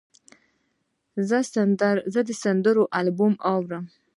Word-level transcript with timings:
زه 2.13 2.19
د 2.27 2.29
سندرو 2.43 2.83
البوم 2.99 3.33
اورم. 3.51 3.85